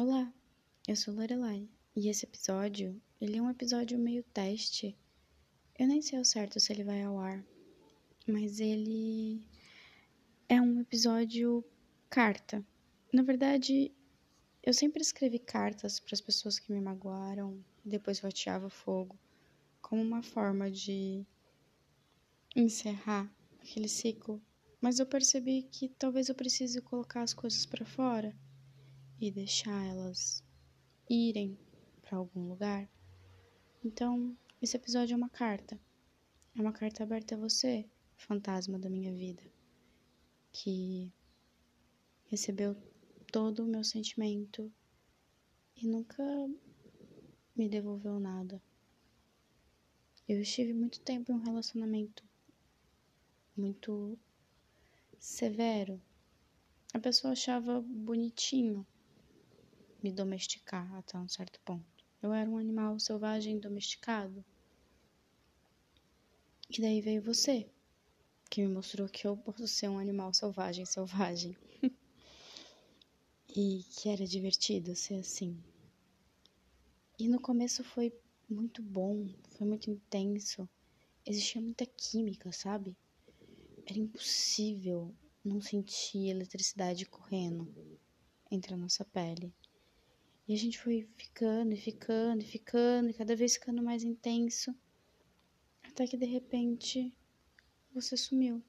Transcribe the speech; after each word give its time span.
Olá, 0.00 0.32
eu 0.86 0.94
sou 0.94 1.12
Lorelai 1.12 1.68
e 1.96 2.08
esse 2.08 2.24
episódio, 2.24 3.02
ele 3.20 3.36
é 3.36 3.42
um 3.42 3.50
episódio 3.50 3.98
meio 3.98 4.22
teste. 4.32 4.96
Eu 5.76 5.88
nem 5.88 6.00
sei 6.00 6.16
ao 6.16 6.24
certo 6.24 6.60
se 6.60 6.72
ele 6.72 6.84
vai 6.84 7.02
ao 7.02 7.18
ar, 7.18 7.44
mas 8.24 8.60
ele 8.60 9.42
é 10.48 10.60
um 10.60 10.80
episódio 10.80 11.64
carta. 12.08 12.64
Na 13.12 13.22
verdade, 13.22 13.90
eu 14.62 14.72
sempre 14.72 15.02
escrevi 15.02 15.40
cartas 15.40 15.98
para 15.98 16.14
as 16.14 16.20
pessoas 16.20 16.60
que 16.60 16.72
me 16.72 16.80
magoaram 16.80 17.58
e 17.84 17.88
depois 17.88 18.20
roteava 18.20 18.70
fogo, 18.70 19.18
como 19.82 20.00
uma 20.00 20.22
forma 20.22 20.70
de 20.70 21.26
encerrar 22.54 23.28
aquele 23.60 23.88
ciclo. 23.88 24.40
Mas 24.80 25.00
eu 25.00 25.06
percebi 25.06 25.64
que 25.64 25.88
talvez 25.88 26.28
eu 26.28 26.36
precise 26.36 26.80
colocar 26.82 27.22
as 27.22 27.34
coisas 27.34 27.66
para 27.66 27.84
fora 27.84 28.32
e 29.20 29.30
deixar 29.30 29.84
elas 29.86 30.44
irem 31.08 31.58
para 32.02 32.18
algum 32.18 32.48
lugar. 32.48 32.88
Então, 33.84 34.36
esse 34.62 34.76
episódio 34.76 35.14
é 35.14 35.16
uma 35.16 35.28
carta. 35.28 35.80
É 36.56 36.60
uma 36.60 36.72
carta 36.72 37.02
aberta 37.02 37.34
a 37.34 37.38
você, 37.38 37.88
fantasma 38.16 38.78
da 38.78 38.90
minha 38.90 39.12
vida, 39.12 39.42
que 40.52 41.12
recebeu 42.26 42.76
todo 43.30 43.64
o 43.64 43.66
meu 43.66 43.84
sentimento 43.84 44.72
e 45.76 45.86
nunca 45.86 46.22
me 47.54 47.68
devolveu 47.68 48.18
nada. 48.18 48.60
Eu 50.28 50.40
estive 50.40 50.72
muito 50.74 51.00
tempo 51.00 51.32
em 51.32 51.34
um 51.34 51.42
relacionamento 51.42 52.24
muito 53.56 54.18
severo. 55.18 56.00
A 56.94 56.98
pessoa 56.98 57.32
achava 57.32 57.80
bonitinho 57.80 58.86
me 60.02 60.12
domesticar 60.12 60.92
até 60.94 61.18
um 61.18 61.28
certo 61.28 61.60
ponto. 61.64 61.84
Eu 62.22 62.32
era 62.32 62.48
um 62.48 62.58
animal 62.58 62.98
selvagem 62.98 63.58
domesticado. 63.58 64.44
E 66.70 66.80
daí 66.80 67.00
veio 67.00 67.22
você, 67.22 67.68
que 68.50 68.60
me 68.60 68.68
mostrou 68.68 69.08
que 69.08 69.26
eu 69.26 69.36
posso 69.36 69.66
ser 69.66 69.88
um 69.88 69.98
animal 69.98 70.32
selvagem, 70.34 70.84
selvagem. 70.84 71.56
e 73.56 73.82
que 73.90 74.08
era 74.08 74.26
divertido 74.26 74.94
ser 74.94 75.20
assim. 75.20 75.56
E 77.18 77.28
no 77.28 77.40
começo 77.40 77.82
foi 77.82 78.12
muito 78.48 78.82
bom, 78.82 79.28
foi 79.56 79.66
muito 79.66 79.90
intenso. 79.90 80.68
Existia 81.26 81.60
muita 81.60 81.84
química, 81.84 82.52
sabe? 82.52 82.96
Era 83.86 83.98
impossível 83.98 85.14
não 85.44 85.60
sentir 85.60 86.28
eletricidade 86.28 87.06
correndo 87.06 87.66
entre 88.50 88.74
a 88.74 88.76
nossa 88.76 89.04
pele. 89.04 89.52
E 90.48 90.54
a 90.54 90.56
gente 90.56 90.78
foi 90.78 91.06
ficando 91.14 91.74
e 91.74 91.76
ficando 91.76 92.42
e 92.42 92.46
ficando, 92.46 93.10
e 93.10 93.12
cada 93.12 93.36
vez 93.36 93.52
ficando 93.52 93.82
mais 93.82 94.02
intenso. 94.02 94.74
Até 95.82 96.06
que 96.06 96.16
de 96.16 96.24
repente 96.24 97.12
você 97.92 98.16
sumiu. 98.16 98.62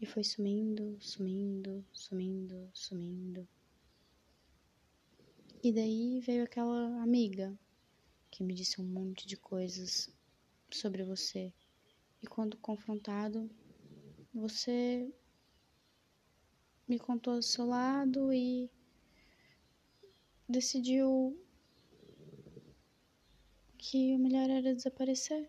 E 0.00 0.06
foi 0.06 0.22
sumindo, 0.22 0.96
sumindo, 1.00 1.84
sumindo, 1.92 2.70
sumindo. 2.72 3.48
E 5.60 5.72
daí 5.72 6.20
veio 6.20 6.44
aquela 6.44 7.02
amiga 7.02 7.52
que 8.30 8.44
me 8.44 8.54
disse 8.54 8.80
um 8.80 8.84
monte 8.84 9.26
de 9.26 9.36
coisas 9.36 10.08
sobre 10.70 11.02
você. 11.02 11.52
E 12.22 12.28
quando 12.28 12.56
confrontado, 12.56 13.50
você 14.32 15.12
me 16.86 16.96
contou 16.98 17.36
do 17.36 17.42
seu 17.42 17.66
lado 17.66 18.32
e 18.32 18.70
decidiu 20.50 21.38
que 23.78 24.14
o 24.14 24.18
melhor 24.18 24.50
era 24.50 24.74
desaparecer. 24.74 25.48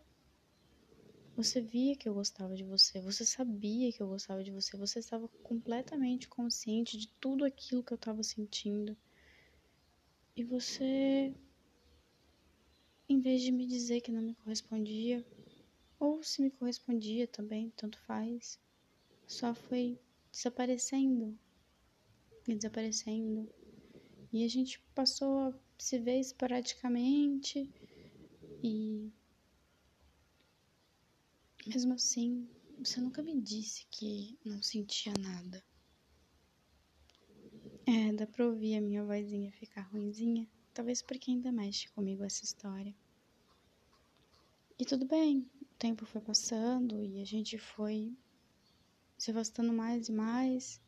Você 1.36 1.60
via 1.60 1.96
que 1.96 2.08
eu 2.08 2.14
gostava 2.14 2.56
de 2.56 2.64
você, 2.64 3.02
você 3.02 3.26
sabia 3.26 3.92
que 3.92 4.02
eu 4.02 4.08
gostava 4.08 4.44
de 4.44 4.52
você, 4.52 4.78
você 4.78 5.00
estava 5.00 5.28
completamente 5.44 6.28
consciente 6.28 6.98
de 6.98 7.08
tudo 7.20 7.44
aquilo 7.44 7.84
que 7.84 7.92
eu 7.92 7.96
estava 7.96 8.22
sentindo. 8.22 8.96
E 10.36 10.44
você, 10.44 11.34
em 13.10 13.20
vez 13.20 13.42
de 13.42 13.52
me 13.52 13.66
dizer 13.66 14.02
que 14.02 14.12
não 14.12 14.22
me 14.22 14.36
correspondia, 14.36 15.26
ou 16.00 16.22
se 16.22 16.42
me 16.42 16.52
correspondia 16.52 17.28
também, 17.28 17.72
tanto 17.76 17.98
faz, 18.00 18.60
só 19.26 19.56
foi 19.56 20.00
desaparecendo 20.32 21.38
e 22.48 22.56
desaparecendo 22.56 23.52
e 24.32 24.46
a 24.46 24.48
gente 24.48 24.80
passou 24.96 25.40
a 25.40 25.54
se 25.78 26.00
ver 26.00 26.20
esporadicamente 26.20 27.70
e 28.64 29.12
mesmo 31.68 31.94
assim, 31.94 32.48
você 32.80 33.00
nunca 33.00 33.22
me 33.22 33.40
disse 33.40 33.86
que 33.92 34.38
não 34.46 34.62
sentia 34.62 35.14
nada. 35.20 35.64
É, 37.86 38.14
dá 38.14 38.26
pra 38.26 38.48
ouvir 38.48 38.78
a 38.78 38.82
minha 38.82 39.04
vozinha 39.04 39.52
ficar 39.52 39.82
ruinzinha, 39.82 40.48
talvez 40.74 41.02
porque 41.02 41.32
ainda 41.32 41.52
mexe 41.52 41.90
comigo 41.90 42.24
essa 42.24 42.44
história. 42.44 42.96
E 44.80 44.86
tudo 44.86 45.06
bem, 45.06 45.48
o 45.62 45.66
tempo 45.78 46.06
foi 46.06 46.22
passando 46.22 47.04
e 47.04 47.22
a 47.22 47.26
gente 47.26 47.58
foi 47.58 48.16
se 49.18 49.30
afastando 49.30 49.72
mais 49.72 50.10
e 50.10 50.12
mais. 50.12 50.82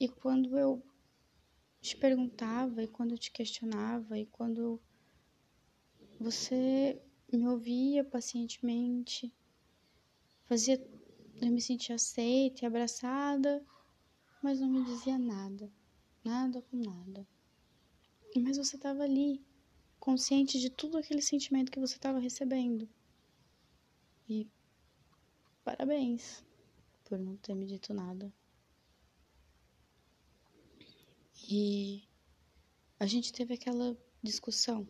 E 0.00 0.08
quando 0.08 0.58
eu 0.58 0.82
te 1.84 1.98
perguntava 1.98 2.82
e 2.82 2.88
quando 2.88 3.12
eu 3.12 3.18
te 3.18 3.30
questionava 3.30 4.18
e 4.18 4.24
quando 4.24 4.80
você 6.18 6.98
me 7.30 7.46
ouvia 7.46 8.02
pacientemente, 8.02 9.30
fazia 10.46 10.82
eu 11.42 11.52
me 11.52 11.60
sentir 11.60 11.92
aceita 11.92 12.64
e 12.64 12.66
abraçada, 12.66 13.62
mas 14.42 14.60
não 14.60 14.70
me 14.70 14.82
dizia 14.82 15.18
nada, 15.18 15.70
nada 16.24 16.62
com 16.62 16.78
nada. 16.78 17.28
Mas 18.34 18.56
você 18.56 18.76
estava 18.76 19.02
ali, 19.02 19.44
consciente 20.00 20.58
de 20.58 20.70
tudo 20.70 20.96
aquele 20.96 21.20
sentimento 21.20 21.70
que 21.70 21.78
você 21.78 21.96
estava 21.96 22.18
recebendo. 22.18 22.88
E 24.26 24.48
parabéns 25.62 26.42
por 27.04 27.18
não 27.18 27.36
ter 27.36 27.54
me 27.54 27.66
dito 27.66 27.92
nada. 27.92 28.32
E 31.46 32.08
a 32.98 33.06
gente 33.06 33.30
teve 33.30 33.52
aquela 33.52 33.94
discussão 34.22 34.88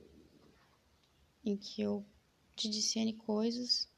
em 1.45 1.57
que 1.57 1.83
eu 1.83 2.07
te 2.55 2.69
disse 2.69 3.01
N 3.01 3.13
coisas 3.15 3.91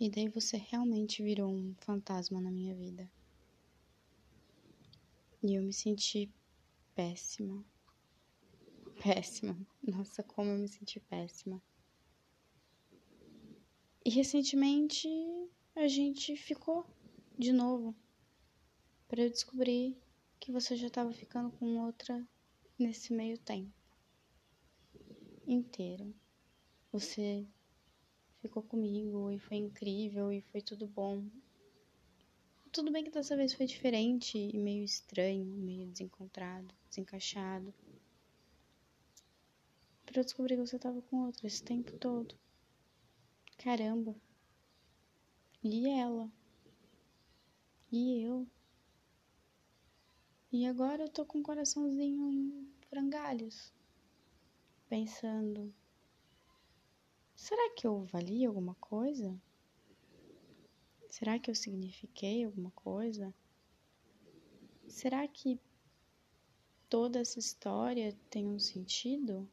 e 0.00 0.08
daí 0.08 0.28
você 0.28 0.56
realmente 0.56 1.22
virou 1.22 1.52
um 1.52 1.74
fantasma 1.80 2.40
na 2.40 2.50
minha 2.50 2.74
vida. 2.74 3.10
E 5.42 5.54
eu 5.54 5.62
me 5.62 5.72
senti 5.72 6.32
péssima. 6.94 7.62
Péssima. 9.02 9.54
Nossa, 9.86 10.22
como 10.22 10.50
eu 10.50 10.58
me 10.58 10.68
senti 10.68 10.98
péssima. 10.98 11.62
E 14.02 14.08
recentemente 14.08 15.08
a 15.76 15.86
gente 15.88 16.36
ficou 16.36 16.86
de 17.38 17.52
novo 17.52 17.94
para 19.06 19.22
eu 19.22 19.30
descobrir 19.30 20.03
que 20.44 20.52
você 20.52 20.76
já 20.76 20.88
estava 20.88 21.10
ficando 21.10 21.50
com 21.52 21.78
outra 21.78 22.22
nesse 22.78 23.14
meio 23.14 23.38
tempo 23.38 23.72
inteiro. 25.46 26.14
Você 26.92 27.46
ficou 28.42 28.62
comigo 28.62 29.30
e 29.30 29.38
foi 29.38 29.56
incrível 29.56 30.30
e 30.30 30.42
foi 30.42 30.60
tudo 30.60 30.86
bom. 30.86 31.24
Tudo 32.70 32.92
bem 32.92 33.02
que 33.02 33.10
dessa 33.10 33.34
vez 33.34 33.54
foi 33.54 33.64
diferente 33.64 34.36
e 34.36 34.58
meio 34.58 34.84
estranho, 34.84 35.46
meio 35.46 35.86
desencontrado, 35.86 36.74
desencaixado. 36.90 37.72
Pra 40.04 40.20
eu 40.20 40.24
descobrir 40.24 40.56
que 40.56 40.66
você 40.66 40.78
tava 40.78 41.00
com 41.00 41.24
outra 41.24 41.46
esse 41.46 41.62
tempo 41.62 41.90
todo. 41.92 42.36
Caramba. 43.56 44.14
E 45.62 45.88
ela? 45.88 46.30
E 47.90 48.20
eu? 48.22 48.46
E 50.56 50.66
agora 50.66 51.02
eu 51.02 51.08
tô 51.08 51.26
com 51.26 51.40
o 51.40 51.42
coraçãozinho 51.42 52.30
em 52.30 52.72
frangalhos, 52.88 53.72
pensando: 54.88 55.74
será 57.34 57.74
que 57.74 57.84
eu 57.84 58.04
vali 58.04 58.44
alguma 58.44 58.76
coisa? 58.76 59.36
Será 61.10 61.40
que 61.40 61.50
eu 61.50 61.56
signifiquei 61.56 62.44
alguma 62.44 62.70
coisa? 62.70 63.34
Será 64.86 65.26
que 65.26 65.58
toda 66.88 67.18
essa 67.18 67.40
história 67.40 68.16
tem 68.30 68.46
um 68.46 68.60
sentido? 68.60 69.50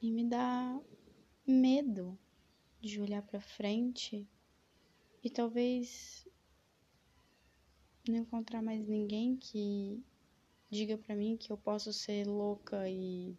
E 0.00 0.10
me 0.10 0.24
dá 0.24 0.80
medo 1.46 2.18
de 2.80 3.02
olhar 3.02 3.20
para 3.20 3.38
frente 3.38 4.26
e 5.22 5.28
talvez 5.28 6.26
não 8.10 8.18
encontrar 8.18 8.62
mais 8.62 8.86
ninguém 8.86 9.36
que 9.36 10.02
diga 10.70 10.96
para 10.98 11.14
mim 11.14 11.36
que 11.36 11.50
eu 11.50 11.56
posso 11.56 11.92
ser 11.92 12.26
louca 12.26 12.88
e 12.88 13.36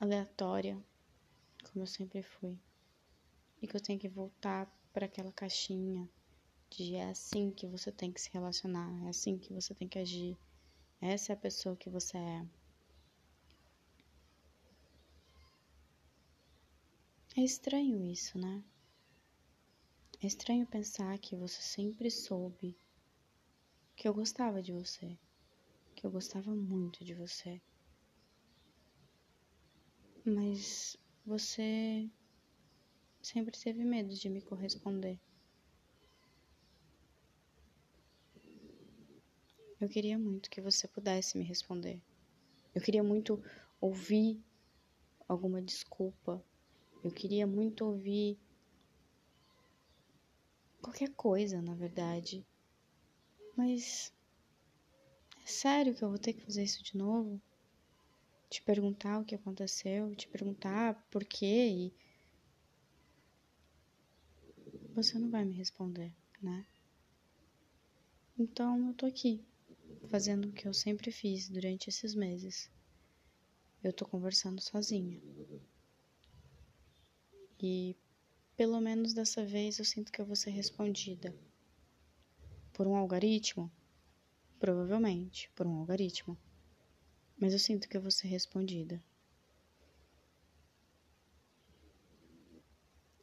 aleatória, 0.00 0.82
como 1.64 1.82
eu 1.82 1.86
sempre 1.86 2.22
fui, 2.22 2.58
e 3.60 3.66
que 3.66 3.76
eu 3.76 3.80
tenho 3.80 3.98
que 3.98 4.08
voltar 4.08 4.66
para 4.92 5.06
aquela 5.06 5.32
caixinha 5.32 6.08
de 6.70 6.94
é 6.96 7.10
assim 7.10 7.50
que 7.50 7.66
você 7.66 7.92
tem 7.92 8.10
que 8.10 8.20
se 8.20 8.30
relacionar, 8.32 8.90
é 9.06 9.08
assim 9.08 9.38
que 9.38 9.52
você 9.52 9.74
tem 9.74 9.86
que 9.86 9.98
agir, 9.98 10.36
essa 11.00 11.32
é 11.32 11.34
a 11.34 11.38
pessoa 11.38 11.76
que 11.76 11.90
você 11.90 12.16
é. 12.16 12.46
É 17.36 17.40
estranho 17.40 18.04
isso, 18.04 18.38
né? 18.38 18.62
É 20.22 20.26
estranho 20.28 20.64
pensar 20.64 21.18
que 21.18 21.34
você 21.34 21.60
sempre 21.60 22.08
soube 22.08 22.78
que 23.96 24.06
eu 24.06 24.14
gostava 24.14 24.62
de 24.62 24.72
você, 24.72 25.18
que 25.96 26.06
eu 26.06 26.12
gostava 26.12 26.54
muito 26.54 27.04
de 27.04 27.12
você. 27.12 27.60
Mas 30.24 30.96
você 31.26 32.08
sempre 33.20 33.58
teve 33.58 33.84
medo 33.84 34.14
de 34.14 34.30
me 34.30 34.40
corresponder. 34.40 35.18
Eu 39.80 39.88
queria 39.88 40.16
muito 40.16 40.48
que 40.50 40.60
você 40.60 40.86
pudesse 40.86 41.36
me 41.36 41.42
responder. 41.42 42.00
Eu 42.72 42.80
queria 42.80 43.02
muito 43.02 43.42
ouvir 43.80 44.40
alguma 45.26 45.60
desculpa. 45.60 46.40
Eu 47.02 47.10
queria 47.10 47.44
muito 47.44 47.84
ouvir 47.84 48.38
qualquer 50.82 51.10
coisa, 51.14 51.62
na 51.62 51.74
verdade. 51.74 52.44
Mas 53.56 54.12
é 55.42 55.46
sério 55.46 55.94
que 55.94 56.02
eu 56.02 56.08
vou 56.08 56.18
ter 56.18 56.32
que 56.32 56.44
fazer 56.44 56.64
isso 56.64 56.82
de 56.82 56.96
novo? 56.96 57.40
Te 58.50 58.60
perguntar 58.62 59.18
o 59.18 59.24
que 59.24 59.34
aconteceu, 59.34 60.14
te 60.14 60.28
perguntar 60.28 60.94
por 61.10 61.24
quê 61.24 61.68
e 61.68 61.94
você 64.94 65.18
não 65.18 65.30
vai 65.30 65.44
me 65.44 65.54
responder, 65.54 66.12
né? 66.42 66.66
Então 68.38 68.88
eu 68.88 68.94
tô 68.94 69.06
aqui 69.06 69.42
fazendo 70.08 70.48
o 70.48 70.52
que 70.52 70.66
eu 70.66 70.74
sempre 70.74 71.10
fiz 71.10 71.48
durante 71.48 71.88
esses 71.88 72.14
meses. 72.14 72.70
Eu 73.82 73.92
tô 73.92 74.04
conversando 74.04 74.60
sozinha. 74.60 75.20
E 77.60 77.96
pelo 78.56 78.80
menos 78.80 79.12
dessa 79.14 79.44
vez 79.44 79.78
eu 79.78 79.84
sinto 79.84 80.12
que 80.12 80.20
eu 80.20 80.26
vou 80.26 80.36
ser 80.36 80.50
respondida. 80.50 81.34
Por 82.72 82.86
um 82.86 82.94
algoritmo? 82.94 83.70
Provavelmente, 84.58 85.50
por 85.54 85.66
um 85.66 85.78
algoritmo. 85.78 86.38
Mas 87.38 87.52
eu 87.52 87.58
sinto 87.58 87.88
que 87.88 87.96
eu 87.96 88.00
vou 88.00 88.10
ser 88.10 88.28
respondida. 88.28 89.02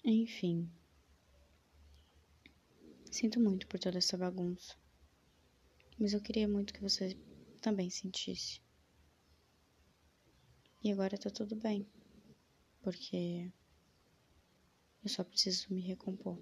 Enfim. 0.03 0.69
Sinto 3.11 3.39
muito 3.39 3.67
por 3.67 3.79
toda 3.79 3.97
essa 3.97 4.17
bagunça. 4.17 4.75
Mas 5.97 6.13
eu 6.13 6.21
queria 6.21 6.47
muito 6.47 6.73
que 6.73 6.81
você 6.81 7.17
também 7.61 7.89
sentisse. 7.89 8.61
E 10.83 10.91
agora 10.91 11.17
tá 11.17 11.29
tudo 11.29 11.55
bem. 11.55 11.85
Porque 12.81 13.51
eu 15.03 15.09
só 15.09 15.23
preciso 15.23 15.73
me 15.73 15.81
recompor. 15.81 16.37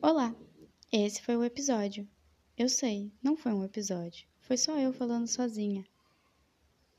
Olá! 0.00 0.34
Esse 0.92 1.22
foi 1.22 1.36
o 1.36 1.44
episódio. 1.44 2.08
Eu 2.56 2.68
sei, 2.68 3.10
não 3.22 3.36
foi 3.36 3.52
um 3.52 3.64
episódio. 3.64 4.28
Foi 4.40 4.56
só 4.56 4.78
eu 4.78 4.92
falando 4.92 5.26
sozinha. 5.26 5.84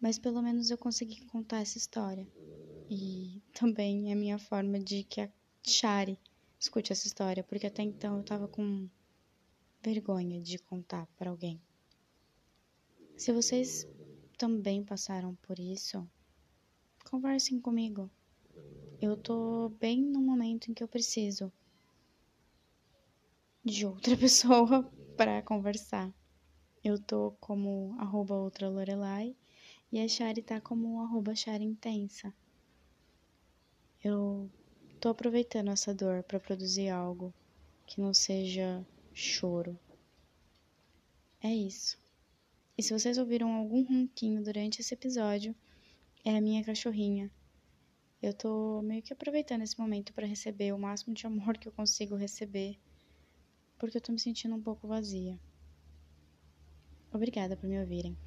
Mas 0.02 0.20
pelo 0.20 0.42
menos 0.42 0.70
eu 0.70 0.78
consegui 0.78 1.24
contar 1.26 1.62
essa 1.62 1.78
história. 1.78 2.28
E 2.90 3.42
também 3.54 4.12
é 4.12 4.16
minha 4.16 4.38
forma 4.38 4.80
de 4.80 5.04
que 5.04 5.22
a 5.22 5.30
Shari 5.64 6.20
escute 6.60 6.92
essa 6.92 7.08
história, 7.08 7.44
porque 7.44 7.68
até 7.68 7.84
então 7.84 8.18
eu 8.18 8.24
tava 8.24 8.48
com 8.48 8.90
vergonha 9.82 10.42
de 10.42 10.58
contar 10.58 11.08
para 11.16 11.30
alguém. 11.30 11.62
Se 13.16 13.32
vocês 13.32 13.88
também 14.38 14.84
passaram 14.84 15.36
por 15.36 15.60
isso, 15.60 16.08
conversem 17.10 17.60
comigo. 17.60 18.10
Eu 19.02 19.18
tô 19.18 19.70
bem 19.80 20.02
no 20.02 20.22
momento 20.22 20.70
em 20.70 20.74
que 20.74 20.84
eu 20.84 20.88
preciso 20.88 21.52
de 23.64 23.86
outra 23.86 24.16
pessoa 24.18 24.90
para 25.18 25.42
conversar. 25.42 26.14
Eu 26.84 27.00
tô 27.02 27.32
como 27.40 27.96
arroba 28.00 28.36
outra 28.36 28.70
Lorelai 28.70 29.36
e 29.92 30.00
a 30.00 30.08
Shari 30.08 30.44
tá 30.44 30.62
como 30.62 31.02
arroba 31.02 31.36
Shari 31.36 31.64
Intensa. 31.64 32.34
Eu 34.04 34.50
tô 35.00 35.10
aproveitando 35.10 35.72
essa 35.72 35.94
dor 35.94 36.24
para 36.24 36.40
produzir 36.40 36.90
algo 36.90 37.34
que 37.88 38.00
não 38.00 38.14
seja 38.14 38.86
choro. 39.14 39.80
É 41.42 41.50
isso. 41.54 42.05
E 42.78 42.84
se 42.84 42.92
vocês 42.92 43.18
ouviram 43.18 43.54
algum 43.54 43.84
ronquinho 43.84 44.44
durante 44.44 44.82
esse 44.82 44.94
episódio, 44.94 45.56
é 46.26 46.36
a 46.36 46.42
minha 46.42 46.64
cachorrinha. 46.64 47.32
Eu 48.22 48.34
tô 48.34 48.82
meio 48.82 49.02
que 49.02 49.14
aproveitando 49.14 49.62
esse 49.62 49.80
momento 49.80 50.14
para 50.14 50.28
receber 50.28 50.74
o 50.74 50.80
máximo 50.80 51.14
de 51.14 51.26
amor 51.26 51.58
que 51.58 51.68
eu 51.68 51.72
consigo 51.72 52.16
receber, 52.16 52.78
porque 53.78 53.98
eu 53.98 54.02
tô 54.02 54.12
me 54.12 54.20
sentindo 54.20 54.56
um 54.56 54.62
pouco 54.62 54.88
vazia. 54.88 55.40
Obrigada 57.14 57.56
por 57.56 57.70
me 57.70 57.80
ouvirem. 57.80 58.18